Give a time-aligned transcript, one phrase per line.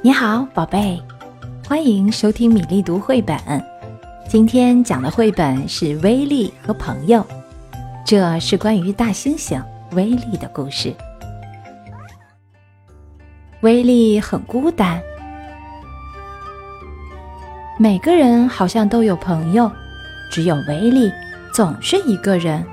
[0.00, 1.02] 你好，宝贝，
[1.66, 3.36] 欢迎收听米粒读绘本。
[4.28, 7.26] 今天讲的绘本是威力和朋友，
[8.06, 9.60] 这是关于大猩猩
[9.92, 10.94] 威力的故事。
[13.62, 15.02] 威力很孤单，
[17.76, 19.68] 每个人好像都有朋友，
[20.30, 21.10] 只有威力
[21.52, 22.64] 总是一个人。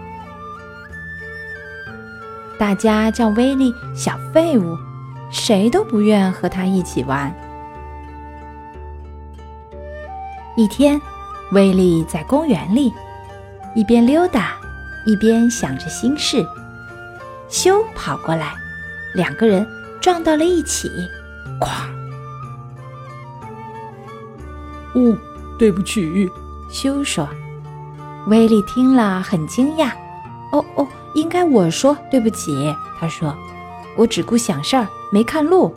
[2.60, 4.78] 大家叫威力小废物。
[5.36, 7.32] 谁都不愿和他一起玩。
[10.56, 11.00] 一天，
[11.52, 12.92] 威利在公园里
[13.76, 14.54] 一边溜达，
[15.06, 16.44] 一边想着心事。
[17.50, 18.54] 修跑过来，
[19.14, 19.68] 两个人
[20.02, 20.90] 撞到了一起，
[21.60, 21.70] 哐！
[24.94, 25.18] 哦，
[25.60, 26.32] 对不起，
[26.72, 27.28] 修说。
[28.28, 29.92] 威利听了很惊讶。
[30.54, 32.74] 哦哦，应该我说对不起。
[32.98, 33.36] 他说
[33.98, 35.74] ：“我只顾想事儿。”没看路，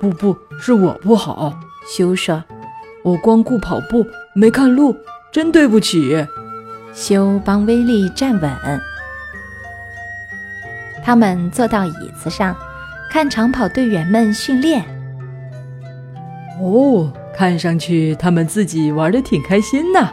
[0.00, 1.52] 不不是我不好。
[1.86, 2.42] 修说
[3.02, 4.94] ：“我光顾跑步，没看路，
[5.32, 6.26] 真对不起。”
[6.92, 8.50] 修帮威利站稳，
[11.04, 12.54] 他们坐到椅子上，
[13.10, 14.84] 看长跑队员们训练。
[16.60, 20.10] 哦，看上去他们自己玩的挺开心呐。”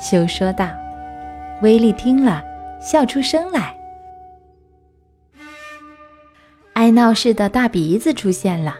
[0.00, 0.66] 修说道。
[1.62, 2.42] 威利听了，
[2.80, 3.75] 笑出声来。
[6.86, 8.76] 爱闹事的大鼻子出现了，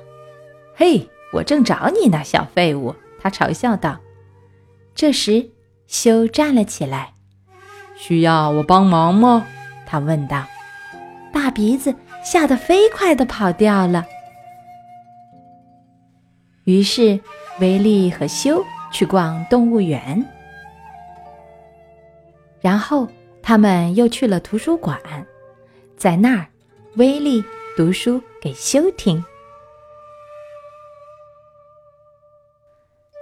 [0.77, 2.95] 嘿，我正找你呢，小废物！
[3.19, 3.99] 他嘲笑道。
[4.95, 5.51] 这时，
[5.89, 7.15] 修站了起来，
[7.97, 9.45] 需要我帮忙吗？
[9.87, 10.45] 他问道。
[11.33, 14.07] 大鼻子吓得飞快地跑掉了。
[16.63, 17.19] 于是，
[17.59, 20.25] 威利和修去逛动物园，
[22.61, 23.09] 然后
[23.43, 24.97] 他们又去了图书馆，
[25.97, 26.47] 在那儿，
[26.95, 27.45] 威利。
[27.77, 29.23] 读书给修听。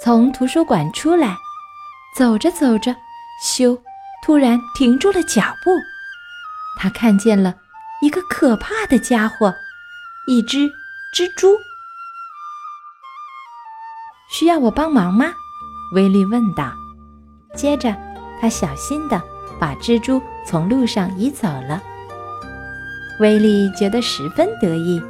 [0.01, 1.37] 从图书馆出来，
[2.17, 2.95] 走着走着，
[3.45, 3.77] 修
[4.25, 5.73] 突然停住了脚步。
[6.81, 7.57] 他看见了
[8.01, 9.53] 一个可怕的家伙——
[10.29, 10.59] 一只
[11.17, 11.59] 蜘蛛。
[14.31, 15.35] 需要我帮忙吗？
[15.97, 16.73] 威利问道。
[17.57, 17.93] 接着，
[18.41, 19.21] 他小心地
[19.59, 21.83] 把蜘蛛从路上移走了。
[23.19, 25.03] 威利觉得十分得意。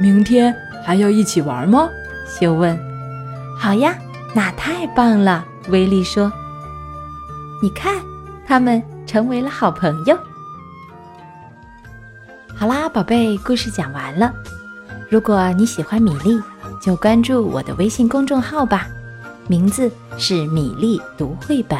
[0.00, 0.54] 明天
[0.84, 1.88] 还要一起玩吗？
[2.26, 2.78] 修问。
[3.58, 3.96] 好呀，
[4.34, 5.44] 那太棒了。
[5.68, 6.32] 威利说。
[7.62, 8.00] 你看，
[8.46, 10.16] 他们成为了好朋友。
[12.54, 14.32] 好啦，宝贝，故事讲完了。
[15.08, 16.40] 如果你喜欢米粒，
[16.80, 18.86] 就关注我的微信公众号吧，
[19.48, 21.78] 名字是米粒读绘本。